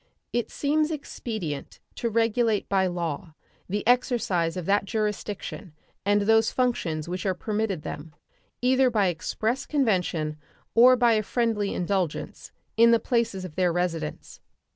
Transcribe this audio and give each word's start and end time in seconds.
It 0.33 0.49
seems 0.49 0.89
expedient 0.89 1.79
to 1.97 2.09
regulate 2.09 2.67
by 2.67 2.87
law 2.87 3.35
the 3.69 3.85
exercise 3.85 4.57
of 4.57 4.65
that 4.65 4.85
jurisdiction 4.85 5.73
and 6.03 6.23
those 6.23 6.51
functions 6.51 7.07
which 7.07 7.23
are 7.23 7.35
permitted 7.35 7.83
them, 7.83 8.15
either 8.63 8.89
by 8.89 9.09
express 9.09 9.67
convention 9.67 10.37
or 10.73 10.95
by 10.95 11.13
a 11.13 11.21
friendly 11.21 11.75
indulgence, 11.75 12.51
in 12.77 12.89
the 12.89 12.99
places 12.99 13.45
of 13.45 13.53
their 13.53 13.71
residence. 13.71 14.39